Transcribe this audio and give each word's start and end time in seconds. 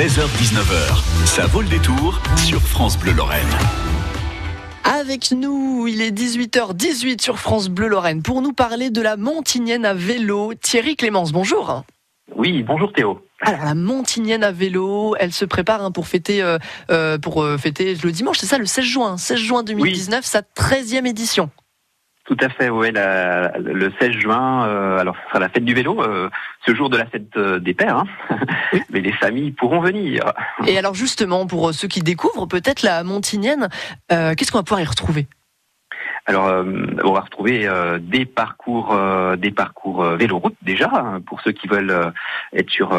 16h-19h, 0.00 1.26
ça 1.26 1.46
vaut 1.46 1.60
le 1.60 1.68
détour 1.68 2.22
sur 2.34 2.62
France 2.62 2.98
Bleu 2.98 3.12
Lorraine. 3.12 3.44
Avec 4.82 5.30
nous, 5.30 5.86
il 5.88 6.00
est 6.00 6.10
18h18 6.10 7.20
sur 7.20 7.38
France 7.38 7.68
Bleu 7.68 7.86
Lorraine 7.86 8.22
pour 8.22 8.40
nous 8.40 8.54
parler 8.54 8.88
de 8.88 9.02
la 9.02 9.18
Montignienne 9.18 9.84
à 9.84 9.92
vélo. 9.92 10.54
Thierry 10.54 10.96
Clémence, 10.96 11.32
bonjour. 11.32 11.84
Oui, 12.34 12.62
bonjour 12.62 12.90
Théo. 12.94 13.20
Alors 13.42 13.62
la 13.62 13.74
Montignienne 13.74 14.42
à 14.42 14.52
vélo, 14.52 15.16
elle 15.20 15.34
se 15.34 15.44
prépare 15.44 15.84
hein, 15.84 15.90
pour 15.90 16.06
fêter 16.06 16.40
euh, 16.40 16.56
euh, 16.90 17.18
pour 17.18 17.42
euh, 17.42 17.58
fêter 17.58 17.94
le 18.02 18.10
dimanche, 18.10 18.38
c'est 18.38 18.46
ça, 18.46 18.56
le 18.56 18.64
16 18.64 18.82
juin, 18.82 19.18
16 19.18 19.38
juin 19.38 19.62
2019, 19.62 20.24
sa 20.24 20.40
13e 20.40 21.06
édition. 21.06 21.50
Tout 22.30 22.46
à 22.46 22.48
fait, 22.48 22.70
la, 22.92 23.58
le 23.58 23.92
16 24.00 24.12
juin, 24.12 24.62
alors 24.98 25.16
ce 25.16 25.28
sera 25.30 25.40
la 25.40 25.48
fête 25.48 25.64
du 25.64 25.74
vélo, 25.74 26.00
ce 26.64 26.74
jour 26.76 26.88
de 26.88 26.96
la 26.96 27.06
fête 27.06 27.36
des 27.36 27.74
pères, 27.74 27.96
hein. 27.96 28.04
mais 28.90 29.00
les 29.00 29.10
familles 29.10 29.50
pourront 29.50 29.80
venir. 29.80 30.32
Et 30.64 30.78
alors 30.78 30.94
justement, 30.94 31.48
pour 31.48 31.74
ceux 31.74 31.88
qui 31.88 32.00
découvrent 32.00 32.46
peut-être 32.46 32.82
la 32.82 33.02
Montignienne, 33.02 33.68
qu'est-ce 34.08 34.52
qu'on 34.52 34.58
va 34.58 34.62
pouvoir 34.62 34.80
y 34.80 34.84
retrouver? 34.84 35.26
Alors, 36.26 36.46
euh, 36.46 36.62
on 37.02 37.12
va 37.12 37.20
retrouver 37.20 37.66
euh, 37.66 37.98
des 38.00 38.24
parcours, 38.24 38.92
euh, 38.92 39.36
des 39.36 39.50
parcours 39.50 40.04
véloroute 40.04 40.54
déjà 40.62 40.90
hein, 40.92 41.20
pour 41.26 41.40
ceux 41.40 41.52
qui 41.52 41.66
veulent 41.66 42.12
être 42.52 42.70
sur 42.70 42.90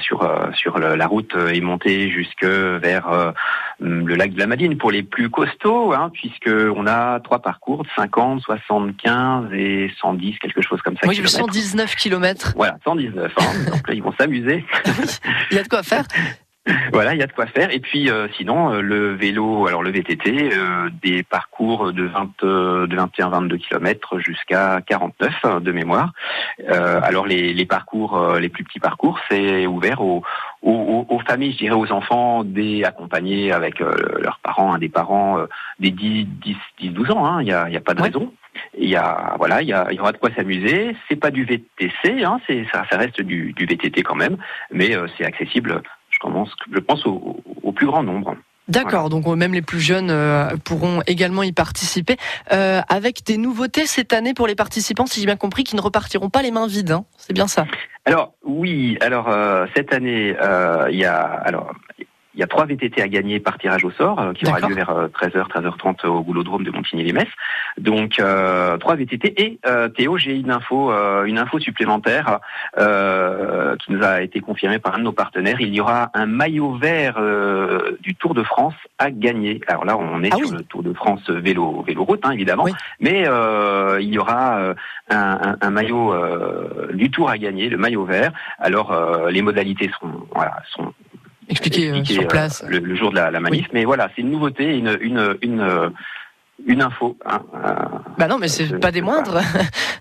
sur 0.00 0.28
sur 0.54 0.78
la 0.78 1.06
route 1.06 1.34
et 1.52 1.60
monter 1.60 2.10
jusque 2.10 2.44
vers 2.44 3.34
le 3.80 4.14
lac 4.14 4.32
de 4.32 4.38
la 4.38 4.46
Madine 4.46 4.76
pour 4.76 4.90
les 4.90 5.02
plus 5.02 5.30
costauds, 5.30 5.92
hein, 5.92 6.10
puisque 6.12 6.48
on 6.48 6.86
a 6.86 7.20
trois 7.20 7.40
parcours 7.40 7.84
de 7.84 7.88
50, 7.96 8.40
75 8.40 9.52
et 9.52 9.90
110, 10.00 10.38
quelque 10.38 10.62
chose 10.62 10.80
comme 10.82 10.96
ça. 10.96 11.08
Oui, 11.08 11.16
119 11.16 11.96
km. 11.96 12.52
Voilà, 12.56 12.78
119. 12.84 13.32
Hein, 13.36 13.42
donc 13.70 13.88
là, 13.88 13.94
ils 13.94 14.02
vont 14.02 14.14
s'amuser. 14.18 14.64
Il 15.50 15.56
y 15.56 15.60
a 15.60 15.62
de 15.62 15.68
quoi 15.68 15.82
faire. 15.82 16.04
Voilà, 16.92 17.14
il 17.14 17.20
y 17.20 17.22
a 17.22 17.26
de 17.26 17.32
quoi 17.32 17.46
faire. 17.46 17.70
Et 17.72 17.80
puis 17.80 18.10
euh, 18.10 18.26
sinon, 18.36 18.72
euh, 18.72 18.80
le 18.80 19.14
vélo, 19.14 19.66
alors 19.66 19.82
le 19.82 19.90
VTT, 19.90 20.50
euh, 20.52 20.88
des 21.02 21.22
parcours 21.22 21.92
de 21.92 22.04
20, 22.04 22.30
de 22.42 22.96
21, 22.96 23.28
22 23.28 23.56
km 23.58 24.18
jusqu'à 24.18 24.80
49 24.86 25.62
de 25.62 25.72
mémoire. 25.72 26.12
alors 26.68 27.26
les, 27.26 27.52
les 27.52 27.66
parcours, 27.66 28.36
les 28.38 28.48
plus 28.48 28.64
petits 28.64 28.80
parcours, 28.80 29.18
c'est 29.28 29.66
ouvert 29.66 30.00
aux, 30.00 30.22
aux, 30.62 31.06
aux, 31.08 31.18
familles, 31.20 31.52
je 31.52 31.58
dirais 31.58 31.76
aux 31.76 31.92
enfants, 31.92 32.44
des 32.44 32.84
accompagnés 32.84 33.52
avec 33.52 33.80
leurs 33.80 34.38
parents, 34.42 34.74
un 34.74 34.78
des 34.78 34.88
parents 34.88 35.38
des 35.78 35.90
10, 35.90 36.26
10, 36.26 36.56
10, 36.80 36.90
12 36.90 37.10
ans. 37.10 37.26
Hein, 37.26 37.42
il 37.42 37.46
n'y 37.46 37.52
a, 37.52 37.68
y 37.68 37.76
a 37.76 37.80
pas 37.80 37.94
de 37.94 38.02
raison. 38.02 38.32
Il 38.78 38.88
y 38.88 38.96
a 38.96 39.34
voilà, 39.38 39.62
il 39.62 39.68
y, 39.68 39.72
a, 39.72 39.88
il 39.90 39.96
y 39.96 40.00
aura 40.00 40.12
de 40.12 40.18
quoi 40.18 40.30
s'amuser. 40.34 40.96
C'est 41.08 41.16
pas 41.16 41.30
du 41.30 41.44
VTC, 41.44 42.24
hein, 42.24 42.40
c'est 42.46 42.64
ça, 42.72 42.84
ça 42.90 42.96
reste 42.96 43.20
du, 43.20 43.52
du 43.52 43.66
VTT 43.66 44.02
quand 44.02 44.14
même, 44.14 44.36
mais 44.70 44.96
c'est 45.16 45.24
accessible 45.24 45.82
je 46.72 46.78
pense, 46.80 47.04
au, 47.06 47.72
plus 47.72 47.86
grand 47.86 48.02
nombre. 48.02 48.36
D'accord, 48.66 49.10
donc 49.10 49.26
même 49.26 49.52
les 49.52 49.60
plus 49.60 49.80
jeunes 49.80 50.10
euh, 50.10 50.56
pourront 50.64 51.02
également 51.06 51.42
y 51.42 51.52
participer, 51.52 52.16
euh, 52.50 52.80
avec 52.88 53.22
des 53.24 53.36
nouveautés 53.36 53.86
cette 53.86 54.14
année 54.14 54.32
pour 54.32 54.46
les 54.46 54.54
participants, 54.54 55.04
si 55.04 55.20
j'ai 55.20 55.26
bien 55.26 55.36
compris, 55.36 55.64
qui 55.64 55.76
ne 55.76 55.82
repartiront 55.82 56.30
pas 56.30 56.40
les 56.40 56.50
mains 56.50 56.66
vides. 56.66 56.92
Hein. 56.92 57.04
C'est 57.18 57.34
bien 57.34 57.46
ça? 57.46 57.66
Alors 58.06 58.34
oui, 58.42 58.96
alors 59.00 59.28
euh, 59.28 59.66
cette 59.76 59.92
année, 59.92 60.34
il 60.90 60.96
y 60.96 61.04
a 61.04 61.20
alors 61.20 61.72
il 62.34 62.40
y 62.40 62.42
a 62.42 62.46
trois 62.46 62.66
VTT 62.66 63.00
à 63.00 63.08
gagner 63.08 63.38
par 63.38 63.58
tirage 63.58 63.84
au 63.84 63.90
sort, 63.92 64.20
euh, 64.20 64.32
qui 64.32 64.46
aura 64.46 64.60
lieu 64.60 64.74
vers 64.74 64.90
13h, 64.90 65.36
euh, 65.36 65.70
13h30 65.70 66.06
au 66.06 66.22
Goulodrome 66.22 66.64
de 66.64 66.70
Montigny-les-Messes. 66.70 67.28
Donc 67.78 68.18
euh, 68.18 68.76
trois 68.78 68.96
VTT 68.96 69.34
et 69.40 69.60
Théo, 69.96 70.18
j'ai 70.18 70.36
une 70.36 70.50
info, 70.50 70.92
une 71.24 71.38
info 71.38 71.58
supplémentaire 71.58 72.40
qui 72.76 73.92
nous 73.92 74.02
a 74.02 74.22
été 74.22 74.40
confirmée 74.40 74.78
par 74.78 74.94
un 74.94 74.98
de 74.98 75.04
nos 75.04 75.12
partenaires. 75.12 75.60
Il 75.60 75.74
y 75.74 75.80
aura 75.80 76.10
un 76.14 76.26
maillot 76.26 76.74
vert 76.74 77.20
du 78.00 78.14
Tour 78.14 78.34
de 78.34 78.42
France 78.42 78.74
à 78.98 79.10
gagner. 79.10 79.60
Alors 79.66 79.84
là, 79.84 79.96
on 79.96 80.22
est 80.22 80.30
ah 80.32 80.36
sur 80.36 80.52
le 80.52 80.62
Tour 80.62 80.82
de 80.82 80.92
France 80.92 81.28
vélo 81.28 81.82
vélo 81.86 82.04
route, 82.04 82.20
hein, 82.24 82.30
évidemment, 82.30 82.66
mais 83.00 83.26
il 84.00 84.14
y 84.14 84.18
aura 84.18 84.74
un, 85.10 85.56
un, 85.60 85.70
maillot 85.70 86.14
du 86.92 87.10
Tour 87.10 87.30
à 87.30 87.38
gagner, 87.38 87.68
le 87.68 87.76
maillot 87.76 88.04
vert. 88.04 88.32
Alors 88.58 88.94
les 89.30 89.42
modalités 89.42 89.90
seront 89.90 90.26
voilà, 90.34 90.62
sont 90.70 90.92
expliquer, 91.48 91.90
euh, 91.90 92.04
sur 92.04 92.26
place 92.28 92.64
le, 92.68 92.94
jour 92.94 93.10
de 93.10 93.16
la, 93.16 93.40
manif. 93.40 93.68
Mais 93.72 93.84
voilà, 93.84 94.10
c'est 94.14 94.22
une 94.22 94.30
nouveauté, 94.30 94.76
une, 94.76 94.96
une, 95.00 95.36
une, 95.42 95.92
une 96.66 96.82
info. 96.82 97.16
Hein, 97.26 97.42
euh, 97.54 97.74
bah 98.18 98.28
non, 98.28 98.38
mais 98.38 98.48
c'est 98.48 98.78
pas 98.78 98.90
des 98.90 99.02
moindres. 99.02 99.40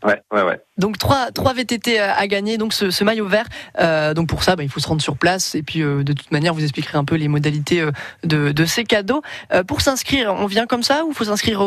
Ouais, 0.04 0.22
ouais, 0.34 0.44
ouais. 0.44 0.60
Donc 0.78 0.98
trois, 0.98 1.32
trois 1.32 1.54
VTT 1.54 1.98
à 2.00 2.28
gagner, 2.28 2.58
donc 2.58 2.74
ce, 2.74 2.92
ce 2.92 3.06
maillot 3.06 3.28
vert. 3.28 3.46
Euh, 3.80 4.14
donc 4.14 4.28
pour 4.28 4.44
ça, 4.44 4.56
bah, 4.56 4.62
il 4.64 4.70
faut 4.70 4.80
se 4.80 4.88
rendre 4.88 5.02
sur 5.02 5.18
place 5.18 5.56
et 5.56 5.64
puis 5.64 5.82
euh, 5.82 6.04
de 6.04 6.14
toute 6.14 6.32
manière, 6.32 6.54
vous 6.54 6.62
expliquerez 6.64 6.98
un 6.98 7.06
peu 7.06 7.16
les 7.16 7.30
modalités 7.30 7.82
euh, 7.82 7.92
de, 8.24 8.52
de, 8.52 8.66
ces 8.66 8.84
cadeaux. 8.84 9.22
Euh, 9.54 9.64
pour 9.64 9.82
s'inscrire, 9.82 10.34
on 10.34 10.46
vient 10.46 10.66
comme 10.66 10.84
ça 10.84 11.06
ou 11.06 11.14
faut 11.14 11.24
s'inscrire 11.24 11.62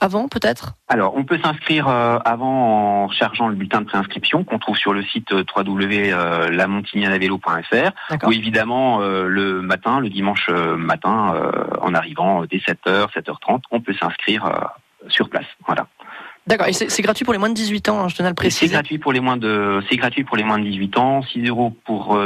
avant 0.00 0.28
peut-être? 0.28 0.74
Alors 0.88 1.16
on 1.16 1.24
peut 1.24 1.40
s'inscrire 1.42 1.88
avant 1.88 3.04
en 3.04 3.10
chargeant 3.10 3.48
le 3.48 3.56
bulletin 3.56 3.80
de 3.80 3.86
préinscription 3.86 4.44
qu'on 4.44 4.58
trouve 4.58 4.76
sur 4.76 4.92
le 4.92 5.02
site 5.02 5.32
www.lamontignalavelo.fr 5.32 8.26
ou 8.26 8.32
évidemment 8.32 8.98
le 9.00 9.62
matin, 9.62 10.00
le 10.00 10.10
dimanche 10.10 10.50
matin, 10.50 11.50
en 11.80 11.94
arrivant 11.94 12.44
dès 12.44 12.58
7h, 12.58 13.06
7h30, 13.14 13.62
on 13.70 13.80
peut 13.80 13.94
s'inscrire 13.94 14.39
sur 15.08 15.28
place. 15.28 15.46
Voilà. 15.66 15.86
D'accord, 16.46 16.66
et 16.66 16.72
c'est 16.72 17.02
gratuit 17.02 17.24
pour 17.24 17.32
les 17.32 17.38
moins 17.38 17.50
de 17.50 17.54
18 17.54 17.88
ans, 17.90 18.00
hein, 18.00 18.08
je 18.08 18.16
tenais 18.16 18.26
à 18.26 18.30
le 18.30 18.34
préciser. 18.34 18.66
C'est 18.66 18.72
gratuit 18.72 18.98
pour 18.98 19.12
les 19.12 19.20
moins 19.20 19.36
de, 19.36 19.82
c'est 19.88 19.96
gratuit 19.96 20.24
pour 20.24 20.36
les 20.36 20.44
moins 20.44 20.58
de 20.58 20.64
18 20.64 20.96
ans, 20.98 21.22
6 21.22 21.46
euros 21.46 21.76
pour 21.84 22.18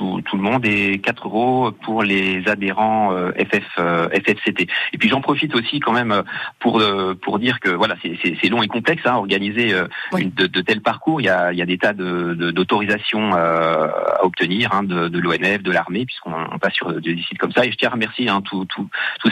euh, 0.00 0.20
tout, 0.22 0.36
le 0.36 0.42
monde 0.42 0.64
et 0.64 0.98
4 0.98 1.26
euros 1.26 1.72
pour 1.72 2.02
les 2.02 2.46
adhérents 2.48 3.12
euh, 3.12 3.32
FF, 3.32 3.64
euh, 3.78 4.08
FFCT. 4.10 4.68
Et 4.92 4.98
puis 4.98 5.08
j'en 5.08 5.20
profite 5.20 5.54
aussi 5.54 5.80
quand 5.80 5.92
même 5.92 6.22
pour 6.58 6.82
pour 7.22 7.38
dire 7.38 7.60
que 7.60 7.70
voilà 7.70 7.96
c'est 8.02 8.48
long 8.48 8.62
et 8.62 8.68
complexe 8.68 9.02
hein, 9.04 9.14
organiser 9.14 9.72
de, 10.12 10.46
de, 10.46 10.60
tels 10.60 10.80
parcours. 10.80 11.20
Il 11.20 11.24
y 11.24 11.28
a, 11.28 11.52
il 11.52 11.58
y 11.58 11.62
a 11.62 11.66
des 11.66 11.78
tas 11.78 11.92
d'autorisations 11.92 13.30
de, 13.30 13.34
à 13.34 14.24
obtenir 14.24 14.72
hein, 14.72 14.82
de, 14.82 15.08
de 15.08 15.18
l'ONF, 15.18 15.62
de 15.62 15.70
l'armée, 15.70 16.06
puisqu'on 16.06 16.58
passe 16.58 16.74
sur 16.74 17.00
des 17.00 17.16
sites 17.22 17.38
comme 17.38 17.52
ça. 17.52 17.64
Et 17.64 17.72
je 17.72 17.76
tiens 17.76 17.88
à 17.88 17.92
remercier 17.92 18.28
hein, 18.28 18.42
tous 18.42 18.66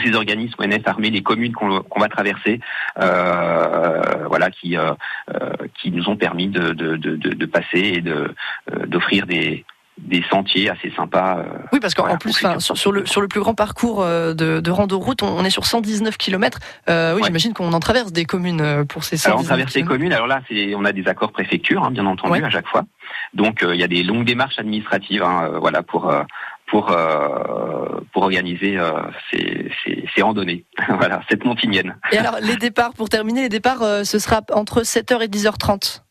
ces 0.03 0.15
organismes 0.15 0.55
ONF, 0.59 0.85
armée, 0.85 1.09
les 1.09 1.23
communes 1.23 1.53
qu'on 1.53 1.99
va 1.99 2.07
traverser, 2.07 2.59
voilà 2.95 4.49
qui 4.51 4.75
qui 5.75 5.91
nous 5.91 6.09
ont 6.09 6.15
permis 6.15 6.47
de, 6.47 6.71
de, 6.73 6.95
de, 6.95 7.15
de 7.15 7.45
passer 7.45 7.79
et 7.79 8.01
de 8.01 8.33
d'offrir 8.87 9.25
des 9.25 9.65
des 10.05 10.23
sentiers 10.29 10.69
assez 10.69 10.91
sympas. 10.95 11.39
Euh, 11.39 11.43
oui, 11.71 11.79
parce 11.79 11.93
qu'en 11.93 12.17
plus, 12.17 12.33
sur, 12.59 12.91
le, 12.91 13.05
sur 13.05 13.21
le 13.21 13.27
plus 13.27 13.39
grand 13.39 13.53
parcours 13.53 14.01
euh, 14.01 14.33
de, 14.33 14.59
de 14.59 14.71
rando 14.71 14.99
route, 14.99 15.21
on, 15.23 15.43
est 15.43 15.49
sur 15.49 15.65
119 15.65 16.17
km. 16.17 16.59
Euh, 16.89 17.15
oui, 17.15 17.21
j'imagine 17.25 17.53
qu'on 17.53 17.73
en 17.73 17.79
traverse 17.79 18.11
des 18.11 18.25
communes 18.25 18.85
pour 18.85 19.03
ces 19.03 19.17
119 19.17 19.27
Alors, 19.27 19.41
on 19.41 19.43
traverse 19.43 19.73
des 19.73 19.83
communes. 19.83 20.13
Alors 20.13 20.27
là, 20.27 20.41
on 20.75 20.85
a 20.85 20.91
des 20.91 21.07
accords 21.07 21.31
préfecture, 21.31 21.83
hein, 21.83 21.91
bien 21.91 22.05
entendu, 22.05 22.43
à 22.43 22.49
chaque 22.49 22.67
fois. 22.67 22.83
Donc, 23.33 23.63
il 23.67 23.79
y 23.79 23.83
a 23.83 23.87
des 23.87 24.03
longues 24.03 24.25
démarches 24.25 24.59
administratives, 24.59 25.23
hein, 25.23 25.51
voilà, 25.59 25.83
pour 25.83 26.11
pour 26.67 26.95
pour 28.13 28.23
organiser 28.23 28.77
ces, 29.31 29.71
ces, 29.83 30.05
ces, 30.15 30.21
randonnées. 30.21 30.65
voilà, 30.89 31.21
cette 31.29 31.45
montignienne. 31.45 31.95
Et 32.11 32.17
alors, 32.17 32.37
les 32.41 32.57
départs, 32.57 32.93
pour 32.93 33.09
terminer, 33.09 33.43
les 33.43 33.49
départs, 33.49 34.05
ce 34.05 34.19
sera 34.19 34.41
entre 34.53 34.81
7h 34.81 35.21
et 35.21 35.27
10h30. 35.27 36.01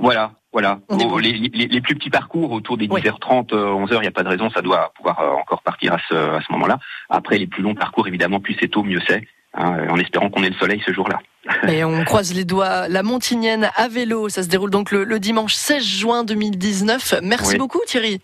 Voilà, 0.00 0.32
voilà. 0.52 0.80
les, 1.20 1.80
plus 1.80 1.94
petits 1.94 2.10
parcours 2.10 2.50
autour 2.52 2.78
des 2.78 2.88
10h30, 2.88 3.50
11h, 3.50 3.94
il 3.96 4.00
n'y 4.00 4.06
a 4.06 4.10
pas 4.10 4.22
de 4.22 4.28
raison, 4.28 4.50
ça 4.50 4.62
doit 4.62 4.92
pouvoir 4.96 5.20
euh, 5.20 5.30
encore 5.32 5.62
partir 5.62 5.92
à 5.92 5.98
ce, 6.08 6.14
à 6.14 6.40
ce 6.40 6.50
moment-là. 6.52 6.78
Après, 7.10 7.36
les 7.36 7.46
plus 7.46 7.62
longs 7.62 7.74
parcours, 7.74 8.08
évidemment, 8.08 8.40
plus 8.40 8.56
c'est 8.58 8.68
tôt, 8.68 8.82
mieux 8.82 9.00
c'est, 9.06 9.22
hein, 9.54 9.86
en 9.90 9.98
espérant 9.98 10.30
qu'on 10.30 10.42
ait 10.42 10.48
le 10.48 10.56
soleil 10.56 10.82
ce 10.86 10.92
jour-là. 10.92 11.20
Et 11.68 11.84
on 11.84 12.04
croise 12.04 12.34
les 12.34 12.44
doigts. 12.44 12.88
La 12.88 13.02
Montignienne 13.02 13.70
à 13.76 13.88
vélo, 13.88 14.28
ça 14.28 14.42
se 14.42 14.48
déroule 14.48 14.70
donc 14.70 14.90
le, 14.90 15.18
dimanche 15.18 15.54
16 15.54 15.84
juin 15.84 16.24
2019. 16.24 17.16
Merci 17.22 17.56
beaucoup 17.56 17.80
Thierry. 17.86 18.20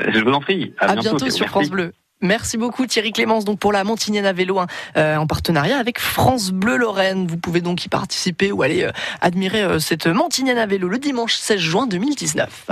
Euh, 0.00 0.10
je 0.12 0.20
vous 0.20 0.32
en 0.32 0.40
prie. 0.40 0.74
À, 0.78 0.96
bientôt, 0.96 1.30
sur 1.30 1.46
France 1.46 1.70
Bleu. 1.70 1.92
Merci 2.22 2.56
beaucoup 2.56 2.86
Thierry 2.86 3.12
Clémence 3.12 3.44
donc 3.44 3.58
pour 3.58 3.72
la 3.72 3.82
Montignienne 3.82 4.26
à 4.26 4.32
vélo 4.32 4.60
hein, 4.60 4.68
euh, 4.96 5.16
en 5.16 5.26
partenariat 5.26 5.76
avec 5.76 5.98
France 5.98 6.52
Bleu 6.52 6.76
Lorraine. 6.76 7.26
Vous 7.26 7.36
pouvez 7.36 7.60
donc 7.60 7.84
y 7.84 7.88
participer 7.88 8.52
ou 8.52 8.62
aller 8.62 8.84
euh, 8.84 8.92
admirer 9.20 9.62
euh, 9.62 9.78
cette 9.80 10.06
Montignienne 10.06 10.58
à 10.58 10.66
vélo 10.66 10.88
le 10.88 10.98
dimanche 10.98 11.34
16 11.34 11.58
juin 11.58 11.86
2019. 11.88 12.70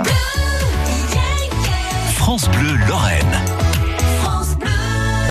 France 2.15 2.49
Bleu 2.49 2.75
Lorraine. 2.87 3.70